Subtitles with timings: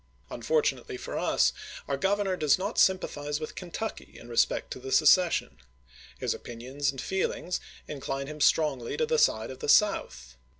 [0.31, 1.53] Unfortunately for us,
[1.87, 5.57] our Governor does not sympathize with Kentucky in respect to the secession.
[6.17, 10.37] His opinions and feelings incline him strongly to the side of the South.